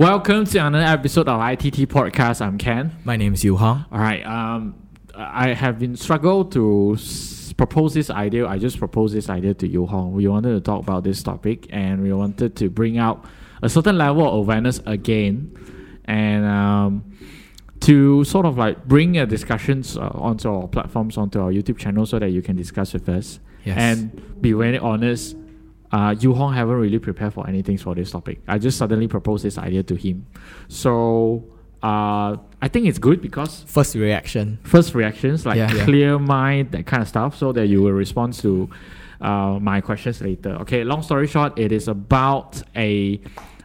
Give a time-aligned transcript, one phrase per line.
[0.00, 2.40] Welcome to another episode of ITT Podcast.
[2.40, 2.96] I'm Kenn.
[3.04, 3.84] My name is Yu Hong.
[3.92, 4.24] All right.
[4.24, 8.46] Um, I have been struggle to s- propose this idea.
[8.46, 10.14] I just proposed this idea to Yu Hong.
[10.14, 13.26] We wanted to talk about this topic, and we wanted to bring out
[13.60, 15.52] a certain level of awareness again,
[16.06, 17.04] and um,
[17.80, 22.06] to sort of like bring uh, discussions uh, onto our platforms, onto our YouTube channel,
[22.06, 23.38] so that you can discuss with us.
[23.66, 23.76] Yes.
[23.76, 25.36] And be very honest,
[25.92, 28.40] uh, Yu Hong haven't really prepared for anything for this topic.
[28.46, 30.26] I just suddenly proposed this idea to him.
[30.68, 31.44] So
[31.82, 34.58] uh, I think it's good because First reaction.
[34.64, 35.84] first reactions, like Yeah.
[35.84, 38.68] Clear mind, that kind of stuff, so that you will respond to
[39.20, 40.50] uh, my questions later.
[40.62, 43.20] Okay, long story short, it is about a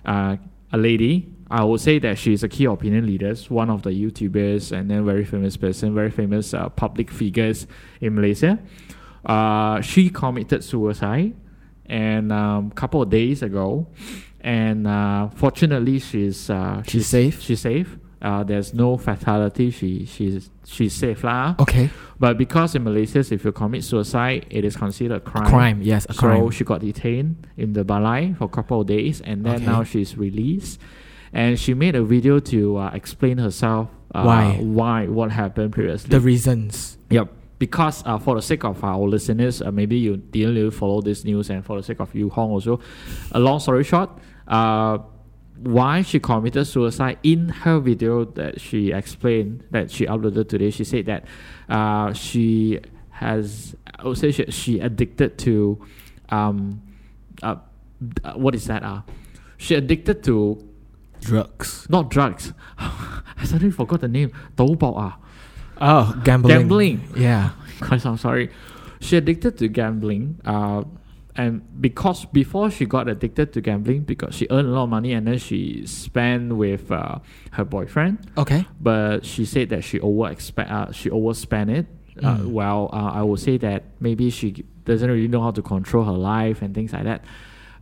[0.05, 0.37] uh,
[0.71, 1.31] a lady.
[1.49, 5.05] I would say that she's a key opinion leader, one of the YouTubers, and then
[5.05, 7.67] very famous person, very famous uh, public figures
[8.01, 8.57] in Malaysia.
[9.25, 11.33] Uh, she committed suicide,
[11.87, 13.87] and um, couple of days ago,
[14.41, 17.41] and uh, fortunately she's uh, She's safe?
[17.41, 17.97] She's safe.
[18.21, 19.69] Uh, there's no fatality.
[19.69, 21.55] She she's she's safe lah.
[21.59, 21.89] Okay.
[22.19, 25.45] But because in Malaysia, if you commit suicide, it is considered a crime.
[25.45, 25.81] Crime.
[25.83, 26.49] Yes, a so crime.
[26.49, 29.65] she got detained in the balai for a couple of days, and then Okay.
[29.65, 30.79] now she's released.
[31.33, 34.55] And she made a video to uh, explain herself uh, Why?
[34.63, 36.09] why what happened previously.
[36.09, 36.97] the reasons.
[37.11, 37.27] Yep
[37.58, 41.24] Because uh, for the sake of our listeners, uh, maybe you didn't really follow this
[41.24, 42.80] news, and for the sake of you, Hong, also,
[43.32, 44.08] a long story short,
[44.48, 44.98] uh,
[45.58, 50.84] why she committed suicide in her video that she explained that she uploaded today, she
[50.84, 51.26] said that
[51.68, 55.84] uh, she has, I would say she, she addicted to,
[56.30, 56.80] um,
[57.42, 57.56] uh,
[58.24, 58.82] uh, what is that?
[58.82, 59.02] Uh,
[59.58, 60.66] she addicted to
[61.20, 61.86] Drugs.
[61.90, 62.54] not drugs.
[62.78, 64.32] I suddenly forgot the name.
[64.56, 65.18] 赌博啊.
[65.81, 66.57] Oh, gambling.
[66.57, 67.01] Gambling.
[67.15, 67.51] Yeah.
[67.79, 68.49] Because I'm sorry.
[69.01, 70.39] She addicted to gambling.
[70.45, 70.83] Uh,
[71.35, 75.11] and because before she got addicted to gambling, because she earned a lot of money
[75.11, 77.19] and then she spent with uh,
[77.51, 78.19] her boyfriend.
[78.37, 78.65] Okay.
[78.79, 81.85] But she said that she over uh, she overspent it.
[82.23, 82.47] Uh, Mm.
[82.51, 86.13] well, uh, I would say that maybe she doesn't really know how to control her
[86.13, 87.25] life and things like that.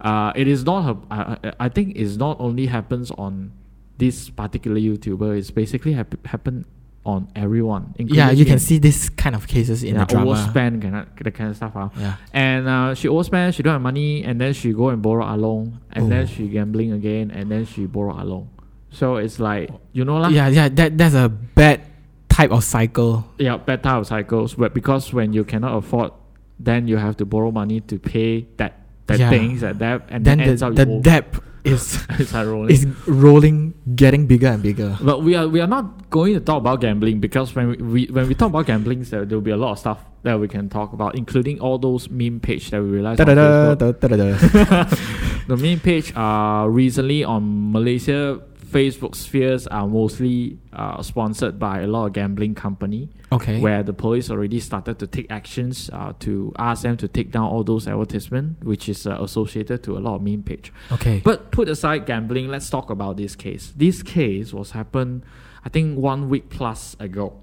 [0.02, 0.98] Uh, it is not her.
[1.12, 3.52] I, I- I think it's not only happens on
[4.00, 5.38] this particular YouTuber.
[5.38, 6.66] It's basically hap- happen
[7.06, 7.94] on everyone.
[8.00, 10.32] Yeah, you can see this kind of cases in yeah, the drama.
[10.32, 11.76] overspend kind of that kind of stuff.
[11.76, 11.90] Uh.
[12.00, 12.16] Yeah.
[12.32, 15.80] And uh, she overspend, she don't have money, and then she go and borrow alone,
[15.92, 16.26] and then Oh.
[16.26, 18.48] she gambling again, and then she borrow alone.
[18.92, 20.30] So it's like you know lah.
[20.30, 21.82] Yeah, yeah, that that's a bad
[22.30, 23.26] type of cycle.
[23.38, 24.56] yeah, bad type of cycles.
[24.56, 26.12] But because when you cannot afford,
[26.60, 29.30] then you have to borrow money to pay that that Yeah.
[29.30, 31.26] things that debt, and then then, ends the, up the debt
[31.64, 32.72] is it's ironic.
[32.72, 34.98] is rolling, getting bigger and bigger.
[35.02, 38.06] But we are we are not going to talk about gambling because when we, we
[38.12, 40.70] when we talk about gambling, there will be a lot of stuff that we can
[40.70, 44.84] talk about, including all those meme page that we realize Da-da-da, da-da-da.
[45.48, 48.40] the meme page uh recently on Malaysia
[48.74, 53.60] Facebook spheres are mostly uh, sponsored by a lot of gambling company okay.
[53.60, 57.46] where the police already started to take actions uh, to ask them to take down
[57.46, 61.22] all those advertisements which is uh, associated to a lot of meme page okay.
[61.24, 63.74] but put aside gambling, let's talk about this case.
[63.76, 65.24] This case was happened,
[65.64, 67.40] I think, one week plus ago.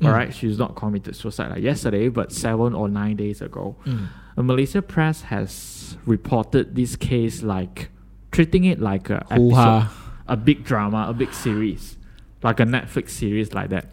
[0.00, 0.06] Mm.
[0.06, 3.76] All right, she's not committed suicide like yesterday, but seven or nine days ago.
[3.84, 4.08] Mm.
[4.36, 7.90] The Malaysia press has reported this case like
[8.30, 9.88] treating it like a episode.
[10.28, 11.96] A big drama, a big series,
[12.42, 13.92] like a Netflix series like that.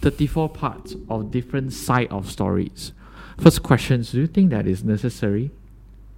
[0.00, 2.92] Thirty-four parts of different side of stories.
[3.38, 5.50] First questions: Do you think that is necessary?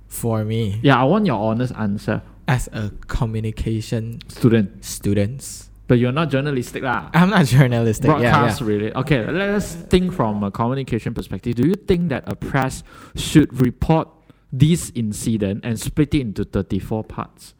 [0.08, 4.84] For me, Yeah, I want your honest answer, as a communication student.
[4.84, 7.10] students, But you're not journalistic lah.
[7.12, 8.06] I'm not journalistic.
[8.06, 8.66] Yeah, Broadcast yeah.
[8.66, 8.94] really.
[8.94, 11.54] Okay, let's think from a communication perspective.
[11.56, 12.82] Do you think that a press
[13.14, 14.08] should report
[14.52, 17.54] this incident and split it into 34 parts?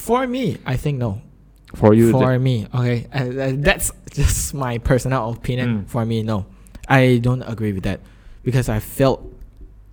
[0.00, 1.20] For me, I think no.
[1.76, 5.84] For you, For me, okay, uh, uh, that's just my personal opinion.
[5.84, 5.88] Mm.
[5.88, 6.46] For me, no,
[6.88, 8.00] I don't agree with that
[8.42, 9.22] because I felt,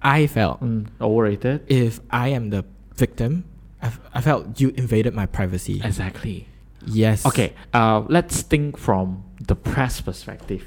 [0.02, 1.70] I felt mm, overrated.
[1.70, 2.66] if I am the
[2.96, 3.44] victim,
[3.84, 5.82] I, f- I felt you invaded my privacy.
[5.84, 6.48] Exactly.
[6.88, 7.26] yes.
[7.28, 10.64] Okay, uh, let's think from the press perspective.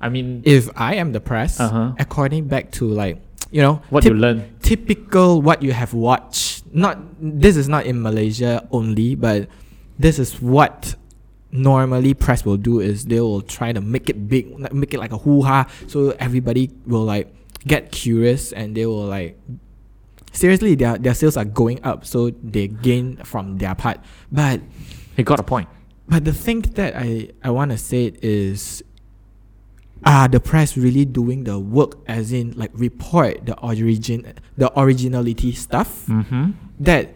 [0.00, 1.92] I mean, If I am the press, Uh-huh.
[2.00, 3.20] according back to like
[3.52, 4.50] you know what typ- you learn.
[4.62, 6.59] typical what you have watched.
[6.72, 9.48] Not this is not in Malaysia only, but
[9.98, 10.94] this is what
[11.50, 15.10] normally press will do is they will try to make it big, make it like
[15.12, 17.26] a hoo ha, so everybody will like
[17.66, 19.36] get curious and they will like
[20.32, 23.98] seriously their their sales are going up, so they gain from their part.
[24.30, 24.60] But
[25.16, 25.68] He got a point.
[26.08, 28.82] but the thing that I I want to say is
[30.06, 34.24] are the press really doing the work as in like report the origin
[34.56, 36.52] the originality stuff Mm-hmm.
[36.80, 37.14] that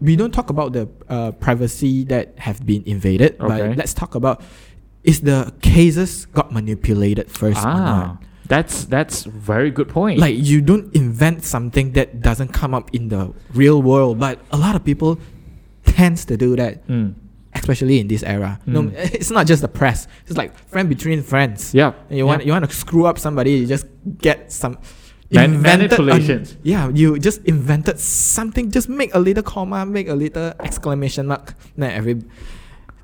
[0.00, 3.68] we don't talk about the uh, privacy that have been invaded, Okay.
[3.68, 4.42] but let's talk about
[5.04, 7.78] is the cases got manipulated first or not.
[7.78, 8.18] Ah,
[8.48, 10.18] that's that's very good point.
[10.18, 14.56] Like you don't invent something that doesn't come up in the real world, but a
[14.58, 15.18] lot of people
[15.84, 17.14] tends to do that, Mm.
[17.54, 18.58] Especially in this era.
[18.66, 18.92] No, Mm.
[19.14, 20.06] it's not just the press.
[20.26, 21.72] It's like friend between friends.
[21.74, 21.92] Yeah.
[22.08, 23.86] And you want you want to screw up somebody, you just
[24.18, 24.78] get some
[25.30, 26.56] Man- manipulations.
[26.62, 28.70] yeah, you just invented something.
[28.70, 31.54] Just make a little comma, make a little exclamation mark.
[31.76, 32.22] Then every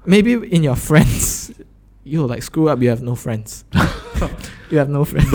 [0.06, 1.52] maybe in your friends,
[2.04, 2.80] you like screw up.
[2.82, 3.64] You have no friends.
[4.70, 5.30] you have no friends.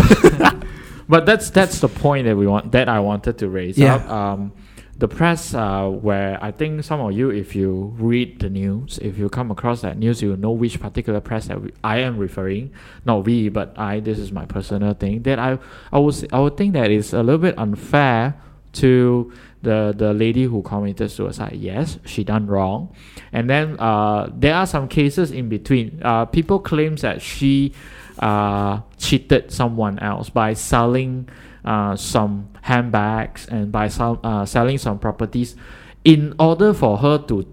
[1.08, 3.96] But that's that's the point that we want that I wanted to raise Yeah.
[3.96, 4.10] up.
[4.10, 4.52] Um,
[4.98, 9.18] the press, uh, where I think some of you, if you read the news, if
[9.18, 12.72] you come across that news, you know which particular press that we, I am referring.
[13.04, 14.00] Not we, but I.
[14.00, 15.24] This is my personal thing.
[15.24, 15.60] That I,
[15.92, 18.36] I would, I would think that it's a little bit unfair
[18.74, 19.34] to
[19.64, 21.58] the the lady who committed suicide.
[21.58, 22.96] Yes, she done wrong,
[23.34, 26.00] and then uh, there are some cases in between.
[26.04, 27.74] Uh, people claims that she
[28.20, 31.28] uh, cheated someone else by selling
[31.66, 35.56] uh, some handbags and by some uh, selling some properties
[36.04, 37.46] in order for her to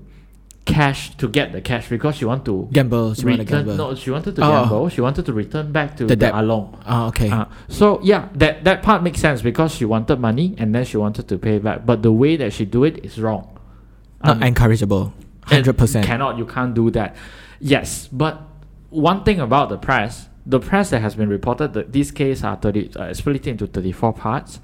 [0.64, 3.14] cash to get the cash because she want to gamble.
[3.14, 3.66] She want to return.
[3.66, 3.76] gamble.
[3.76, 4.50] No, she wanted to Oh.
[4.62, 4.88] gamble.
[4.90, 6.34] She wanted to return back to The the, debt.
[6.34, 6.78] Along.
[6.86, 7.28] Oh, okay.
[7.30, 10.96] Uh, so yeah, that that part makes sense because she wanted money and then she
[10.96, 11.84] wanted to pay back.
[11.84, 13.48] But the way that she do it is wrong.
[14.24, 15.12] Not Um, encourageable.
[15.46, 16.06] Hundred percent.
[16.06, 17.16] Cannot, you can't do that.
[17.58, 18.40] Yes, but
[18.90, 22.56] one thing about the press, the press that has been reported that this case are
[22.56, 24.60] 30, uh, split into 34 parts.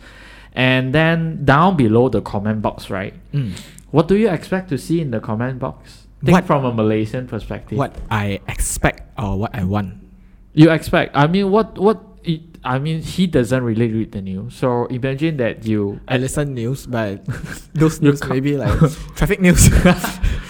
[0.52, 3.14] And then down below the comment box, right?
[3.32, 3.52] Mm.
[3.90, 6.06] What do you expect to see in the comment box?
[6.24, 7.78] Think What- from a Malaysian perspective.
[7.78, 9.94] What I expect or what I want.
[10.54, 11.16] you expect?
[11.16, 12.02] I mean, what what?
[12.24, 14.54] It, I mean, he doesn't really read the news.
[14.56, 16.00] So imagine that you.
[16.08, 17.24] I listen news, but
[17.74, 18.74] those news maybe like
[19.14, 19.70] traffic news,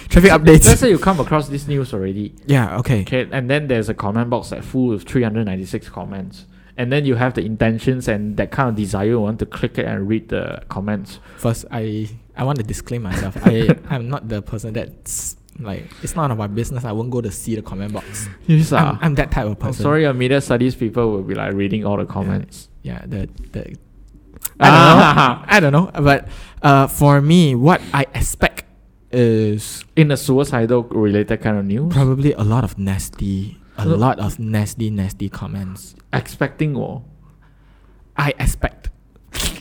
[0.08, 0.64] traffic updates.
[0.66, 2.34] Let's say you come across this news already.
[2.46, 2.78] yeah.
[2.78, 3.02] Okay.
[3.02, 6.46] Okay, and then there's a comment box that full with 396 comments.
[6.76, 9.78] And then you have the intentions and that kind of desire you want to click
[9.78, 11.18] it and read the comments.
[11.36, 13.36] First, I I want to disclaim myself.
[13.44, 16.84] I I'm not the person that's like it's none of my business.
[16.84, 18.28] I won't go to see the comment box.
[18.46, 19.82] Yes, I'm, I'm that type of I'm person.
[19.82, 22.68] sorry, your media studies people will be like reading all the comments.
[22.82, 23.02] Yeah.
[23.04, 23.76] The the.
[24.60, 25.44] I don't know.
[25.48, 26.02] I don't know.
[26.02, 26.28] But
[26.62, 28.66] uh, for me, what I expect
[29.12, 34.18] is In a suicidal related kind of news, probably a lot of nasty, a lot
[34.18, 35.94] of nasty, nasty comments.
[36.12, 37.04] expecting or
[38.16, 38.90] I expect.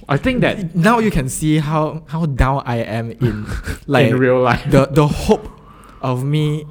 [0.10, 3.46] I think that now you can see how how down I am in
[3.88, 4.64] like in real life.
[4.70, 5.48] the the hope
[6.02, 6.66] of me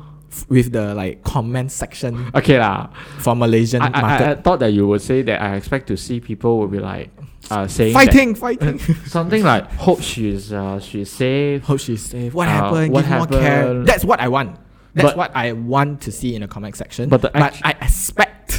[0.48, 2.88] with the like comment section Okay lah.
[3.24, 4.44] for Malaysian I, I, I market.
[4.44, 7.08] thought that you would say that I expect to see people will be like
[7.50, 8.78] uh, saying that- fighting, fighting.
[9.06, 11.62] something like hope she's uh, she's safe.
[11.64, 12.32] hope she's safe.
[12.34, 12.92] What Uh, happened?
[12.92, 13.84] what Give more care.
[13.84, 14.58] That's what I want.
[14.94, 17.08] That's But- what I want to see in the comment section.
[17.08, 18.55] But the but I expect.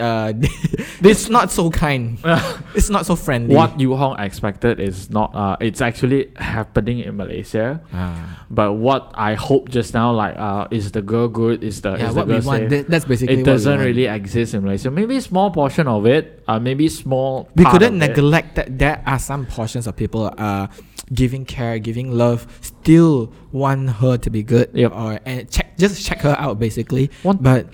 [0.00, 0.32] Uh,
[1.00, 2.18] this not so kind.
[2.76, 3.54] It's not so friendly.
[3.56, 7.80] what Yu Hong expected is not uh it's actually happening in Malaysia.
[7.92, 8.44] Ah.
[8.50, 12.08] But what I hope just now like uh is the girl good is the yeah,
[12.10, 12.68] is what the we want.
[12.70, 12.86] safe?
[12.86, 14.90] That's basically it what doesn't really exist in Malaysia.
[14.92, 18.12] Maybe small portion of it, uh maybe small we couldn't of it.
[18.12, 20.68] neglect that there are some portions of people uh
[21.14, 24.90] giving care giving love still want her to be good Yep.
[24.90, 27.70] or and check just check her out basically One- but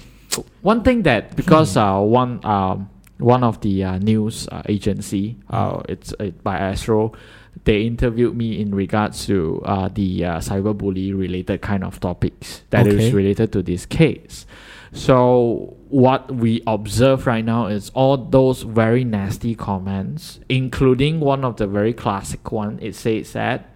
[0.63, 1.81] One thing that because Hmm.
[1.81, 5.81] uh one um one of the uh, news uh, agency uh Hmm.
[5.93, 7.13] it's uh, by Astro
[7.65, 12.87] they interviewed me in regards to uh, the uh, cyberbully related kind of topics that
[12.87, 13.13] is Okay.
[13.13, 14.47] related to this case.
[14.93, 21.57] So what we observe right now is all those very nasty comments, including one of
[21.57, 22.79] the very classic one.
[22.83, 23.71] It says that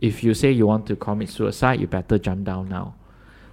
[0.00, 2.94] if you say you want to commit suicide, you better jump down now.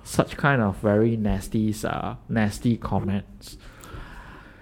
[0.07, 3.57] Such kind of very nasty, uh, nasty comments.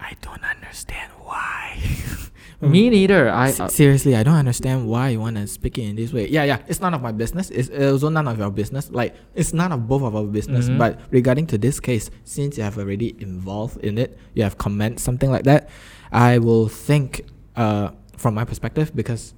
[0.00, 1.78] i don't understand why
[2.60, 3.28] Me neither.
[3.28, 6.26] I uh, seriously i don't understand why you want to speak it in this way
[6.28, 9.52] yeah yeah it's none of my business it's also none of your business like it's
[9.52, 10.78] none of both of our business Mhm.
[10.78, 14.98] but regarding to this case since you have already involved in it you have comment
[15.00, 15.68] something like that
[16.12, 17.10] i will think
[17.56, 19.34] uh from my perspective because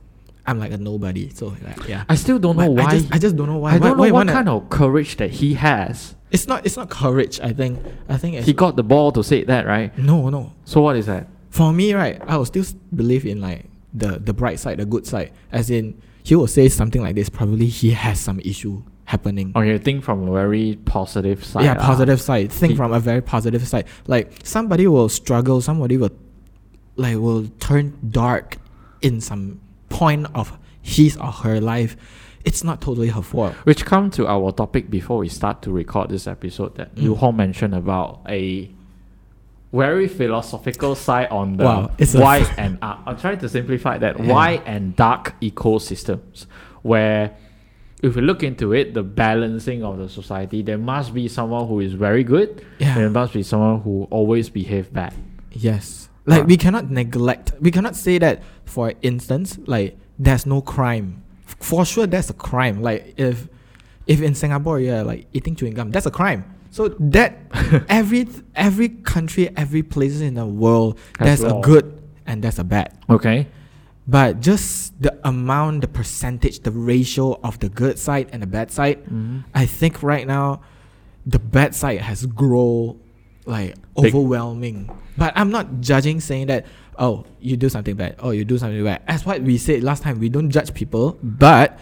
[0.48, 2.90] i'm like a nobody so like, yeah I still don't know But why.
[2.90, 3.70] I just, I just don't know why.
[3.74, 6.14] I don't why know you what wanna- kind of courage that he has.
[6.30, 6.66] It's not.
[6.66, 7.40] It's not courage.
[7.40, 7.78] I think.
[8.08, 9.96] I think He got the ball to say that, right?
[9.96, 10.52] no, no.
[10.64, 11.26] So what is that?
[11.48, 12.64] For me, right, I will still
[12.94, 13.64] believe in like
[13.94, 15.32] the the bright side, the good side.
[15.52, 15.84] As in,
[16.28, 17.28] he will say something like this.
[17.30, 19.52] Probably he has some issue happening.
[19.56, 21.64] Okay, think from a very positive side.
[21.64, 21.86] yeah, lah.
[21.92, 22.52] positive side.
[22.52, 23.86] Think He- from a very positive side.
[24.06, 25.62] Like somebody will struggle.
[25.62, 26.12] Somebody will,
[26.96, 28.58] like, will turn dark
[29.00, 29.60] in some
[29.98, 30.46] point of
[30.82, 31.96] his or her life.
[32.44, 33.52] it's not totally her fault.
[33.68, 37.02] Which come to our topic before we start to record this episode that Mm.
[37.02, 38.70] Yu Hong mentioned about a
[39.72, 43.98] very philosophical side on the Wow, it's a- white and uh, I'm trying to simplify
[43.98, 44.32] that Yeah.
[44.32, 46.46] white and dark ecosystems
[46.82, 47.32] where
[48.02, 51.80] if we look into it, the balancing of the society, there must be someone who
[51.80, 52.94] is very good, Yeah.
[52.94, 55.12] there must be someone who always behave bad.
[55.52, 56.07] Yes.
[56.28, 57.52] Like Uh, we cannot neglect.
[57.60, 61.24] We cannot say that for instance, like there's no crime.
[61.46, 62.82] For sure there's a crime.
[62.84, 63.48] Like if
[64.06, 66.44] if in Singapore you're like eating chewing gum, that's a crime.
[66.70, 67.38] So that
[67.88, 71.60] every every country, every place in the world, Has there's law.
[71.60, 71.86] a good
[72.28, 72.92] and there's a bad.
[73.08, 73.48] Okay.
[74.06, 78.70] But just the amount, the percentage, the ratio of the good side and the bad
[78.70, 79.44] side, Mhm.
[79.54, 80.60] I think right now
[81.26, 83.00] the bad side has grown
[83.48, 84.14] like Big.
[84.14, 84.90] overwhelming.
[85.16, 86.66] But I'm not judging saying that
[86.98, 89.02] oh you do something bad, oh you do something bad.
[89.08, 91.78] As what we said last time, we don't judge people, but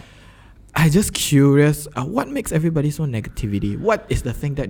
[0.75, 3.77] I just curious uh, what makes everybody so negativity?
[3.77, 4.69] What is the thing that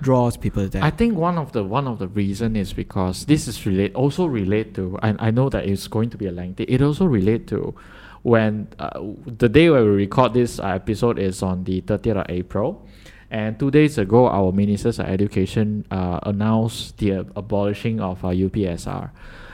[0.00, 0.82] draws people there?
[0.82, 4.26] I think one of the one of the reason is because this is relate also
[4.26, 6.64] relate to and I know that it's going to be a lengthy.
[6.64, 7.74] It also relate to
[8.22, 12.26] when uh, the day where we record this uh, episode is on the 30th of
[12.28, 12.86] April,
[13.30, 18.28] and two days ago our ministers of education uh, announced the uh, abolishing of uh,
[18.28, 19.10] UPSR.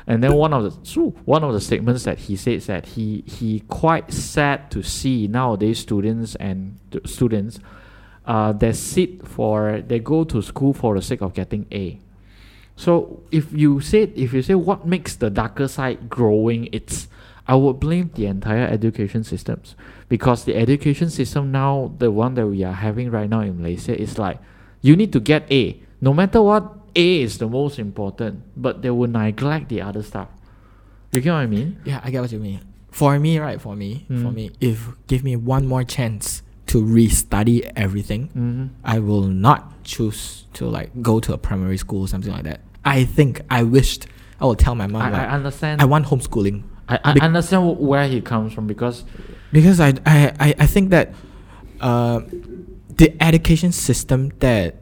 [0.06, 3.60] And then one of the one of the statements that he says that he he
[3.68, 7.58] quite sad to see nowadays students and students
[8.24, 11.98] uh, they sit for they go to school for the sake of getting A.
[12.76, 17.08] So if you say if you say what makes the darker side growing, it's
[17.48, 19.74] I would blame the entire education systems
[20.08, 23.98] because the education system now the one that we are having right now in Malaysia
[24.00, 24.38] is like
[24.82, 25.80] you need to get A.
[26.00, 30.28] No matter what, A is the most important, but they will neglect the other stuff.
[31.12, 31.80] You get what I mean?
[31.84, 32.60] yeah, I get what you mean.
[32.90, 33.60] For me, right?
[33.60, 34.34] For me, for Mm.
[34.34, 38.66] me, if give me one more chance to restudy everything, Mm-hmm.
[38.84, 42.60] I will not choose to like go to a primary school or something like that.
[42.84, 44.06] I think I wished
[44.40, 45.80] I will tell my mom I, like, I understand.
[45.80, 49.04] I want homeschooling I, I bec- understand wh- where he comes from because
[49.52, 51.12] because I I, I, think that
[51.80, 52.20] uh,
[52.96, 54.76] the education system that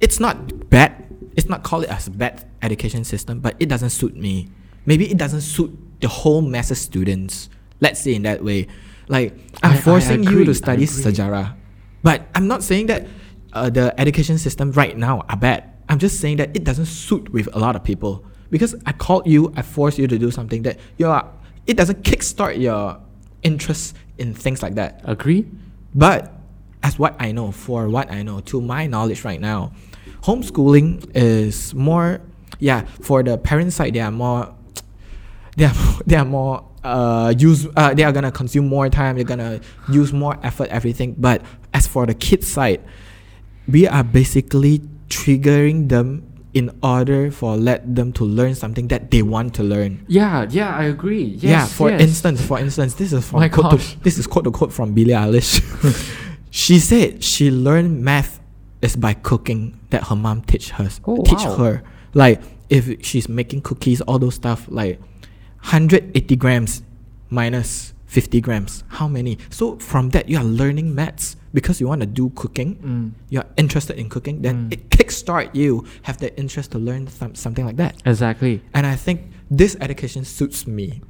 [0.00, 1.04] it's not bad.
[1.36, 4.48] It's not called it as a bad education system, but it doesn't suit me.
[4.86, 7.48] Maybe it doesn't suit the whole mass of students.
[7.80, 8.66] Let's say in that way.
[9.08, 11.02] Like I'm I- I forcing you to study agree.
[11.04, 11.54] sejarah,
[12.02, 13.06] but I'm not saying that
[13.52, 15.64] uh, the education system right now are bad.
[15.88, 19.26] I'm just saying that it doesn't suit with a lot of people because I called
[19.26, 21.30] you, I forced you to do something that you are.
[21.66, 23.00] It doesn't kickstart your
[23.42, 25.00] interest in things like that.
[25.04, 25.46] agree.
[25.94, 26.32] But
[26.82, 29.72] as what I know, for what I know, to my knowledge right now,
[30.22, 32.20] homeschooling is more
[32.58, 34.54] yeah, for the parent side they are more
[35.56, 35.74] they are
[36.06, 40.12] they are more uh use uh they are gonna consume more time, they're gonna use
[40.12, 41.14] more effort, everything.
[41.18, 41.42] But
[41.74, 42.82] as for the kid side,
[43.66, 46.27] we are basically triggering them
[46.58, 50.04] in order for let them to learn something that they want to learn.
[50.08, 51.22] Yeah, yeah, I agree.
[51.22, 52.00] Yes, yeah, for yes.
[52.00, 53.92] instance, for instance, this is from My quote gosh.
[53.92, 55.62] to, this is quote to quote from Billie Eilish.
[56.50, 58.40] she said she learned math
[58.82, 61.54] is by cooking that her mom teach her Oh, teach wow.
[61.54, 61.82] her.
[62.12, 64.98] Like if she's making cookies, all those stuff, like
[65.62, 66.82] 180 grams
[67.30, 68.84] minus 50 grams.
[68.88, 69.38] How many?
[69.50, 72.76] So from that you are learning maths because you want to do cooking.
[72.76, 74.72] Mm, You're interested in cooking, then Mm.
[74.72, 77.94] it kickstart you have the interest to learn some, something like that.
[78.04, 78.60] exactly.
[78.74, 81.00] And I think this education suits me.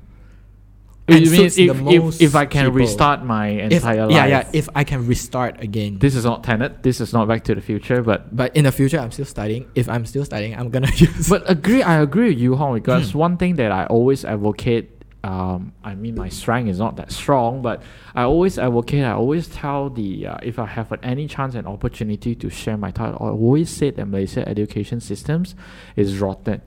[1.09, 2.81] You and mean suits the if, if, most if I can people.
[2.81, 4.13] restart my If- entire life?
[4.15, 4.49] yeah, yeah.
[4.53, 6.83] If I can restart again, this is not Tenet.
[6.83, 8.03] This is not Back to the Future.
[8.03, 9.65] But but in the future, I'm still studying.
[9.75, 11.29] If I'm still studying, I'm gonna use.
[11.31, 11.83] but agree.
[11.83, 13.19] I agree with you, Hong, because Hmm.
[13.19, 14.98] one thing that I always advocate.
[15.29, 17.83] Um, I mean, my strength is not that strong, but
[18.15, 19.05] I always advocate.
[19.05, 22.91] I always tell the uh, if I have any chance and opportunity to share my
[22.97, 25.55] thought, I always say that Malaysia education systems
[25.97, 26.63] is rotten,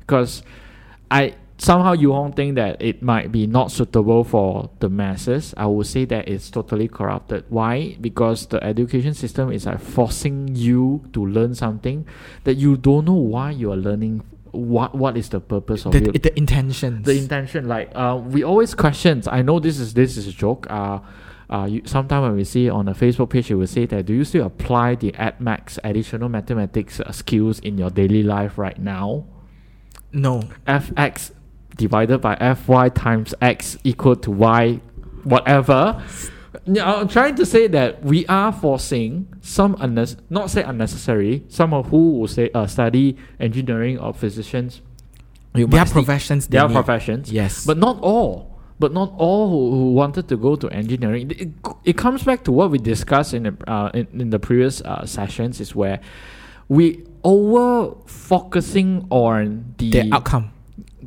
[0.00, 0.42] because
[1.10, 5.52] I somehow you won't think that it might be not suitable for the masses.
[5.56, 7.44] I would say that it's totally corrupted.
[7.50, 7.98] Why?
[8.00, 12.06] Because the education system is like forcing you to learn something
[12.44, 14.24] that you don't know why you are learning.
[14.56, 16.22] What what is the purpose of the, it?
[16.22, 17.04] the intentions.
[17.04, 19.28] the intention like uh we always questions.
[19.28, 20.66] I know this is this is a joke.
[20.70, 21.00] Uh
[21.50, 24.12] uh you, sometime when we see on a facebook page you will say that do
[24.12, 28.78] you still apply the add maths additional mathematics uh, skills in your daily life right
[28.78, 29.26] now?
[30.12, 31.32] No, fx
[31.76, 34.80] divided by fy times x equal to y
[35.24, 36.02] whatever
[36.64, 41.72] Yeah, I'm trying to say that we are forcing some unnes- not say unnecessary some
[41.74, 44.80] of who will say uh, study engineering or physicians
[45.54, 46.46] you their professions.
[46.48, 48.58] they their professions Yes, but not all.
[48.78, 51.30] but not all who, who wanted to go to engineering.
[51.30, 51.48] It, it,
[51.84, 55.06] it comes back to what we discussed in the, uh, in, in the previous uh,
[55.06, 55.98] sessions is where
[56.68, 60.50] we over focusing on the, The outcome,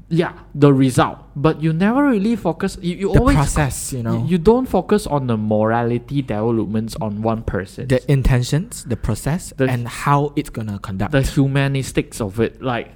[0.10, 2.78] yeah the result, but you never really focus.
[2.82, 7.22] You, you the always process, you know, you don't focus on the morality developments on
[7.22, 7.88] one person.
[7.88, 11.12] the intentions, the process, The- and how it's gonna conduct.
[11.12, 12.62] the humanistics of it.
[12.62, 12.90] Like,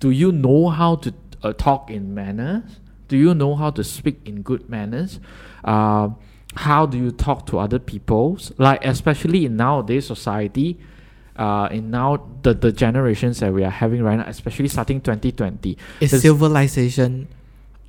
[0.00, 2.80] do you know how to uh, talk in manners?
[3.08, 5.20] Do you know how to speak in good manners?
[5.64, 6.10] Uh,
[6.54, 8.38] how do you talk to other people?
[8.58, 10.78] Like, especially in nowadays society,
[11.38, 15.78] uh, in now the, the generations that we are having right now, especially starting 2020.
[16.00, 17.28] Is civilization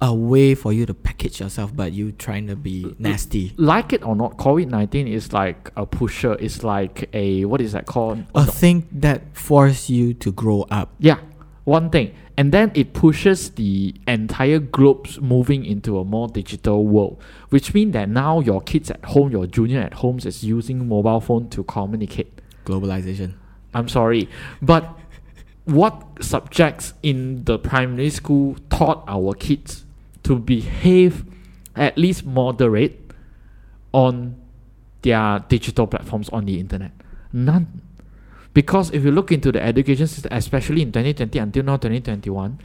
[0.02, 3.54] a way for you to package yourself, but you trying to be nasty?
[3.58, 6.34] Like it or not, COVID 19 is like a pusher.
[6.34, 8.24] It's like a, what is that called?
[8.36, 10.94] A thing that force you to grow up.
[11.00, 11.20] Yeah,
[11.66, 12.14] one thing.
[12.38, 17.92] And then it pushes the entire globes moving into a more digital world, which means
[17.92, 21.66] that now your kids at home, your junior at homes is using mobile phone to
[21.66, 22.40] communicate.
[22.70, 23.34] Globalization.
[23.74, 24.30] I'm sorry.
[24.62, 24.98] But
[25.66, 29.86] what subjects in the primary school taught our kids
[30.24, 31.26] to behave
[31.76, 33.00] at least moderate
[33.92, 34.36] on
[35.02, 36.92] their digital platforms on the internet?
[37.34, 37.82] None.
[38.54, 42.60] Because if you look into the education system, especially in 2020 until now 2021,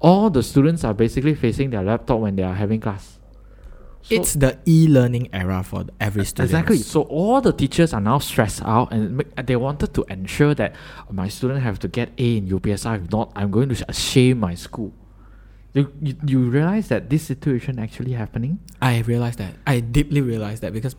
[0.00, 3.13] all the students are basically facing their laptop when they are having class.
[4.04, 6.50] So- it's the e-learning era for every student.
[6.50, 6.76] Exactly.
[6.78, 10.74] So all the teachers are now stressed out, and make, they wanted to ensure that
[11.10, 12.96] my student have to get A in UPSR.
[13.04, 14.92] If not, I'm going to shame my school.
[15.72, 18.60] You, you, you realize that this situation actually happening?
[18.82, 19.54] I realized that.
[19.66, 20.94] I deeply realized that because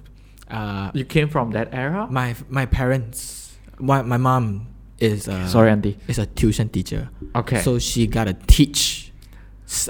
[0.49, 2.07] uh, You came from that era.
[2.09, 4.67] my my parents, my, my mom
[4.99, 5.97] is a, Sorry, Auntie.
[6.07, 7.09] is a tuition teacher.
[7.35, 7.61] Okay.
[7.61, 9.04] So she gotta teach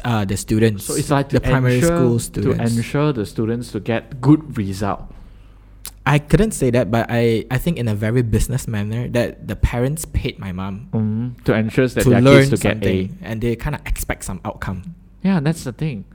[0.03, 0.85] uh, the students.
[0.85, 5.11] So it's like the primary ensure, school to ensure the students to get good result.
[6.05, 9.55] I couldn't say that, but I, I think in a very business manner that the
[9.55, 13.09] parents paid my mom Mm, to ensure that to their learn kids to get A.
[13.21, 14.93] and they kind of expect some outcome.
[15.23, 16.05] Yeah, that's the thing.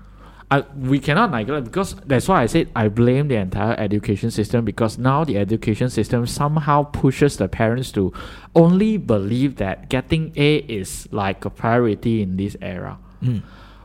[0.53, 4.64] I, we cannot neglect because that's why I said I blame the entire education system
[4.64, 8.12] because now the education system somehow pushes the parents to
[8.55, 12.99] only believe that getting A is like a priority in this era.
[13.22, 13.42] Mm.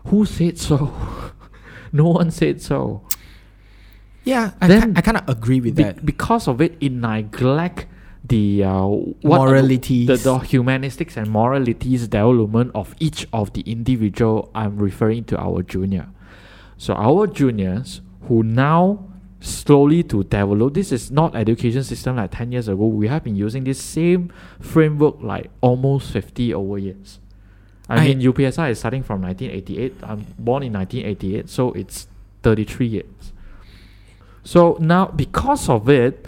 [0.07, 0.93] Who said so?
[1.91, 3.01] no one said so.
[4.23, 6.05] Yeah, I, Then- ki- I kind of agree with Be- that.
[6.05, 7.85] because of it, it neglect
[8.27, 10.07] the uh, what Moralities.
[10.07, 14.49] the, the humanistics and moralities development of each of the individual.
[14.55, 16.07] I'm referring to our junior.
[16.77, 19.07] So our juniors who now
[19.41, 20.73] slowly to develop.
[20.73, 22.87] This is not education system like ten years ago.
[22.87, 27.19] We have been using this same framework like almost fifty over years.
[27.89, 29.95] I, I- mean, UPSR is starting from 1988.
[30.03, 32.07] I'm born in 1988, so it's
[32.43, 33.31] 33 years.
[34.43, 36.27] So now, because of it,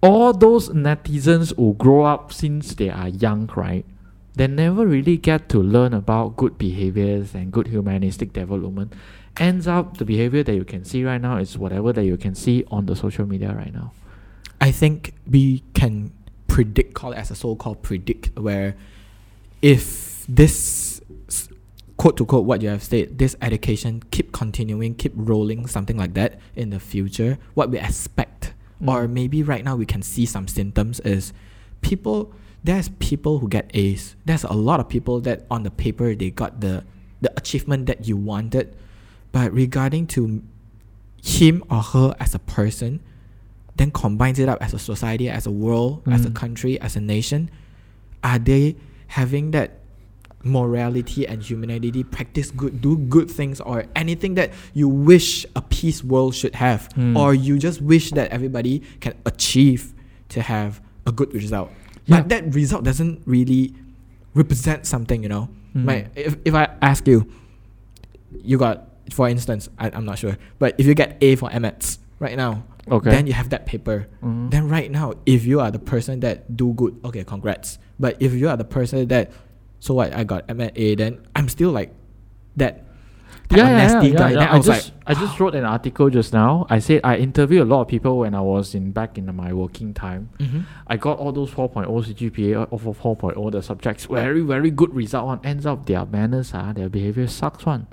[0.00, 3.84] all those netizens who grow up since they are young, right?
[4.34, 8.92] They never really get to learn about good behaviors and good humanistic development.
[9.38, 12.34] Ends up the behavior that you can see right now is whatever that you can
[12.34, 13.92] see on the social media right now.
[14.60, 16.12] I think we can
[16.46, 18.76] predict, call it as a so-called predict, where
[19.62, 21.00] if this
[21.96, 26.14] quote to quote what you have said, this education keep continuing, keep rolling, something like
[26.14, 29.10] that in the future, what we expect, or Mm.
[29.10, 31.32] maybe right now we can see some symptoms is
[31.80, 32.32] people.
[32.64, 34.14] There's people who get A's.
[34.24, 36.84] There's a lot of people that on the paper they got the
[37.20, 38.74] the achievement that you wanted,
[39.30, 40.42] but regarding to
[41.22, 42.98] him or her as a person,
[43.76, 46.34] then combines it up as a society, as a world, as a Mm.
[46.34, 47.48] country, as a nation,
[48.24, 48.74] are they
[49.12, 49.78] having that
[50.42, 56.02] morality and humanity, practice good, do good things, or anything that you wish a peace
[56.02, 57.16] world should have, Mm.
[57.16, 59.92] or you just wish that everybody can achieve
[60.30, 61.70] to have a good result.
[62.06, 62.20] Yeah.
[62.20, 63.74] But that result doesn't really
[64.34, 65.48] represent something, you know.
[65.76, 65.84] Mm.
[65.84, 67.28] My, if, if I ask you,
[68.42, 71.98] you got, for instance, I, I'm not sure, but if you get A for MX
[72.18, 73.10] right now, Okay.
[73.10, 74.08] then you have that paper.
[74.22, 74.50] Mhm.
[74.50, 77.78] Then right now, if you are the person that do good, okay, congrats.
[78.00, 79.30] But if you are the person that,
[79.78, 81.94] so what, I got M at A, then I'm still like
[82.56, 82.84] that
[83.50, 84.30] yeah, yeah, nasty yeah, guy.
[84.32, 84.52] yeah.
[84.52, 86.66] I I just, like, I just wrote an article just now.
[86.70, 89.52] I said I interviewed a lot of people when I was in back in my
[89.52, 90.30] working time.
[90.38, 90.64] mhm.
[90.86, 95.40] I got all those 4.0 CGPA of 4.0 the subjects very very good result one
[95.44, 97.86] ends up their manners ah their behavior sucks one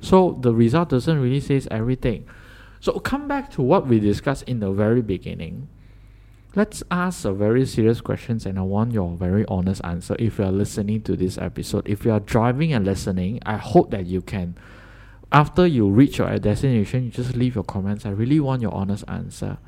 [0.00, 2.24] so the result doesn't really says everything
[2.80, 5.68] so come back to what we discussed in the very beginning
[6.54, 10.44] let's ask a very serious questions and I want your very honest answer if you
[10.44, 14.22] are listening to this episode if you are driving and listening I hope that you
[14.22, 14.56] can
[15.30, 18.06] after you reach your destination, you just leave your comments.
[18.06, 19.58] I really want your honest answer.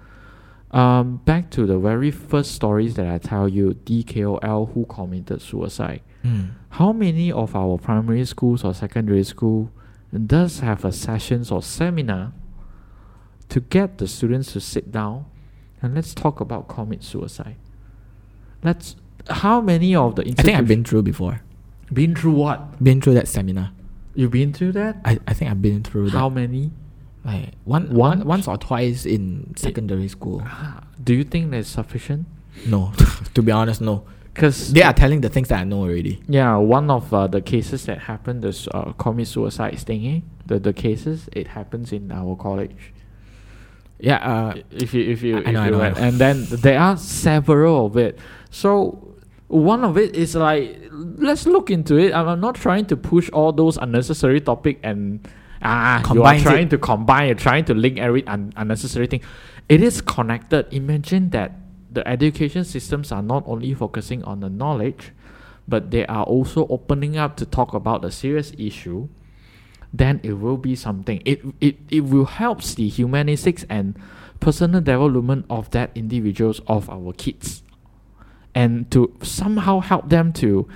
[0.70, 5.42] Um, back to the very first stories that I tell you, the KOL who committed
[5.42, 6.02] suicide.
[6.24, 6.50] Mm.
[6.70, 9.70] How many of our primary schools or secondary school
[10.26, 12.32] does have a sessions or seminar
[13.50, 15.26] to get the students to sit down
[15.82, 17.56] and let's talk about commit suicide.
[18.62, 18.96] Let's
[19.28, 21.42] how many of the I think I've been through before.
[21.92, 22.82] been through what?
[22.82, 23.70] Been through that seminar.
[24.14, 24.96] You've been through that?
[25.04, 26.34] I, I think I've been through How that.
[26.34, 26.72] many?
[27.24, 28.18] Like one, One?
[28.20, 30.42] one once or twice in secondary school.
[30.44, 32.26] Ah, Do you think that's sufficient?
[32.66, 32.92] No,
[33.34, 34.04] to be honest, no.
[34.34, 36.22] Because They are telling the things that I know already.
[36.28, 40.72] yeah, one of uh, the cases that happened, this uh, commit suicide thingy, the the
[40.72, 42.92] cases, it happens in our college.
[44.00, 46.02] Yeah, uh, if you if you, I if know, you know, I read- know.
[46.02, 48.18] and then there are several of it.
[48.50, 49.14] So
[49.48, 52.12] one of it is like let's look into it.
[52.14, 55.20] I'm, I'm not trying to push all those unnecessary topic and
[55.62, 56.44] ah you are Combines it.
[56.44, 59.20] trying to combine, you're trying to link every un- unnecessary thing.
[59.68, 60.66] It is connected.
[60.72, 61.52] Imagine that
[61.92, 65.12] the education systems are not only focusing on the knowledge,
[65.68, 69.08] but they are also opening up to talk about the serious issue
[69.92, 71.22] then it will be something.
[71.24, 73.98] It it, it will help the humanistics and
[74.38, 77.62] personal development of that individuals of our kids.
[78.55, 80.66] And to somehow help them to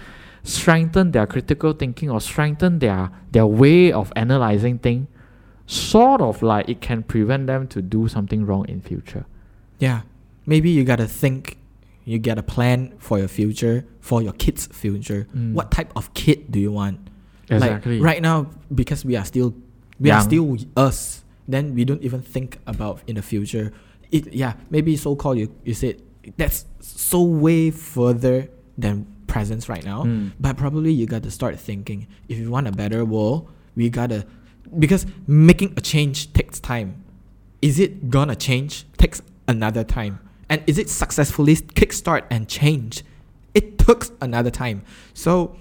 [0.43, 5.09] strengthen their critical thinking or strengthen their their way of analyzing things,
[5.67, 9.27] sort of like it can prevent them to do something wrong in future.
[9.79, 10.03] yeah.
[10.47, 11.57] Maybe you gotta think,
[12.05, 15.27] you gotta plan for your future, for your kids' future.
[15.35, 15.55] Mm.
[15.55, 16.99] What type of kid do you want?
[17.49, 17.99] Exactly.
[17.99, 19.55] Like right now, because we are still,
[20.01, 21.23] we are still us.
[21.47, 23.73] Then we don't even think about in the future.
[24.11, 26.01] It yeah maybe so called you you said
[26.37, 30.05] that's so way further than presence right now.
[30.05, 30.33] Mm.
[30.41, 34.27] But probably you got to start thinking if you want a better world, we gotta
[34.79, 37.05] because making a change takes time.
[37.61, 38.87] Is it gonna change?
[38.97, 40.21] Takes another time.
[40.49, 43.05] And is it successfully kickstart and change?
[43.55, 44.83] It took another time.
[45.15, 45.57] So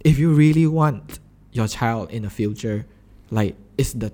[0.00, 1.18] if you really want
[1.52, 2.86] your child in the future,
[3.30, 4.12] like it's the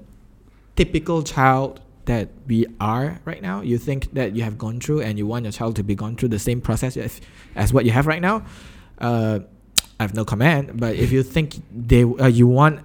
[0.77, 5.19] typical child that we are right now, you think that you have gone through and
[5.19, 7.21] you want your child to be gone through the same process as,
[7.57, 8.45] as what you have right now,
[8.99, 9.41] uh,
[9.99, 10.77] I have no comment.
[10.79, 12.81] But if you think they uh, you want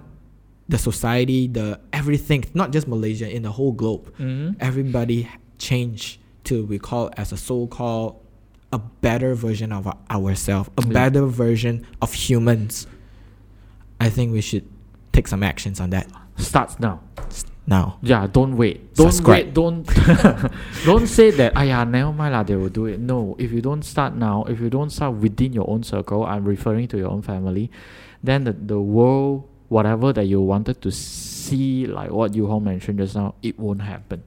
[0.68, 4.56] the society, the everything, not just Malaysia, in the whole globe, Mhm.
[4.60, 8.16] everybody change to we call as a so-called
[8.72, 10.92] a better version of ourselves, a Yeah.
[10.92, 12.86] better version of humans.
[14.00, 14.64] I think we should
[15.12, 17.00] take some actions on that Starts now.
[17.66, 17.98] now.
[18.02, 18.94] Yeah, don't wait.
[18.94, 19.46] Don't Subscribe.
[19.46, 19.54] wait.
[19.54, 19.84] Don't
[20.84, 21.52] don't say that.
[21.56, 22.42] Aya, never mind lah.
[22.42, 22.98] They will do it.
[22.98, 26.44] No, if you don't start now, if you don't start within your own circle, I'm
[26.44, 27.70] referring to your own family,
[28.24, 32.98] then the the world, whatever that you wanted to see, like what you all mentioned
[32.98, 34.24] just now, it won't happen.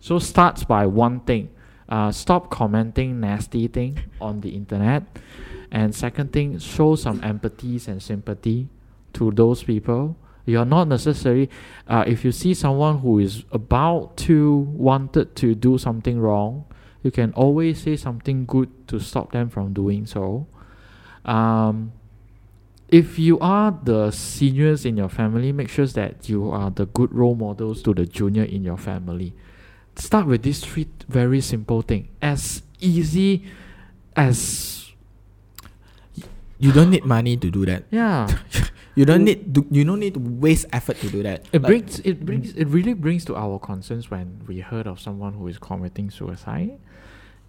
[0.00, 1.48] So starts by one thing.
[1.90, 5.02] Uh, stop commenting nasty thing on the internet,
[5.72, 8.68] and second thing, show some empathy and sympathy
[9.12, 10.16] to those people.
[10.46, 11.50] You're not necessary
[11.86, 16.64] uh, if you see someone who is about to wanted to do something wrong,
[17.02, 20.46] you can always say something good to stop them from doing so.
[21.24, 21.92] Um,
[22.88, 27.12] if you are the seniors in your family, make sure that you are the good
[27.12, 29.34] role models to the junior in your family.
[29.96, 32.08] Start with these three very simple things.
[32.22, 33.44] As easy
[34.16, 34.90] as
[36.58, 37.84] You don't need money to do that.
[37.90, 38.26] yeah.
[38.96, 41.46] You don't need to, you don't need to waste effort to do that.
[41.52, 45.00] It Like, brings it brings it really brings to our concerns when we heard of
[45.00, 46.76] someone who is committing suicide,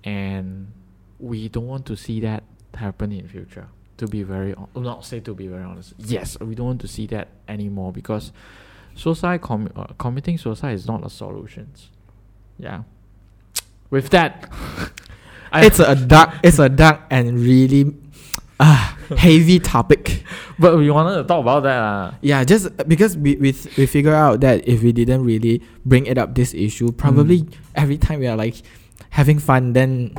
[0.05, 0.71] and
[1.19, 2.43] we don't want to see that
[2.75, 3.67] happen in future.
[3.97, 6.87] To be very hon- not say to be very honest, yes, we don't want to
[6.87, 8.31] see that anymore because
[8.95, 11.73] suicide com- uh, committing suicide is not a solution.
[12.61, 12.83] Yeah.
[13.89, 14.47] With that,
[15.53, 17.91] it's a dark it's a dark and really
[18.59, 20.23] ah heavy topic.
[20.59, 21.75] but we wanted to talk about that.
[21.81, 22.11] Uh.
[22.21, 26.17] Yeah, just because we we we figure out that if we didn't really bring it
[26.17, 27.53] up this issue, probably Mm.
[27.75, 28.61] every time we are like
[29.17, 30.13] having fun, then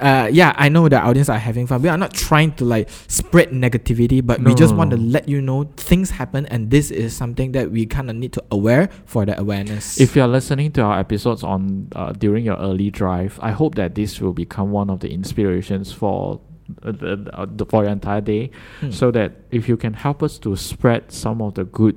[0.00, 1.82] uh yeah, I know the audience are having fun.
[1.82, 5.40] We are not trying to like spread negativity, but we just want to let you
[5.40, 9.26] know things happen, and this is something that we kind of need to aware for
[9.26, 10.00] the awareness.
[10.00, 13.94] If you're listening to our episodes on uh, during your early drive, I hope that
[13.96, 16.40] this will become one of the inspirations for
[16.82, 18.90] uh, the, uh, the for your entire day, Hmm.
[18.92, 21.96] so that if you can help us to spread some of the good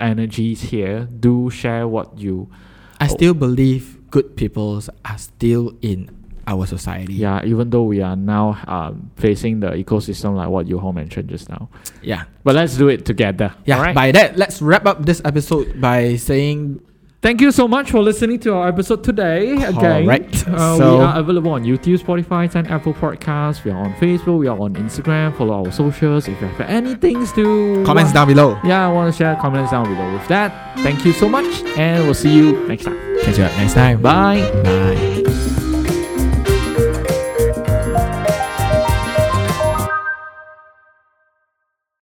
[0.00, 2.50] energies here, do share what you.
[3.00, 6.10] I still believe good peoples are still in
[6.46, 7.14] our society.
[7.14, 11.28] Yeah, even though we are now um, facing the ecosystem like what Yu Hong mentioned
[11.28, 11.68] just now.
[12.02, 12.24] Yeah.
[12.44, 13.54] But let's do it together.
[13.64, 13.80] Yeah.
[13.80, 13.94] Right?
[13.94, 16.80] By that, let's wrap up this episode by saying
[17.22, 19.52] Thank you so much for listening to our episode today.
[19.52, 20.42] Again, Correct.
[20.48, 23.62] Uh, So- we are available on YouTube, Spotify, and Apple Podcasts.
[23.62, 24.38] We are on Facebook.
[24.40, 25.36] We are on Instagram.
[25.36, 26.26] Follow our socials.
[26.26, 28.58] If you have any things to comments uh, down below.
[28.64, 30.12] Yeah, I want to share comments down below.
[30.14, 32.98] With that, thank you so much, and we'll see you next time.
[33.22, 34.02] Catch you up next time.
[34.02, 34.40] Bye.
[34.64, 35.51] Bye.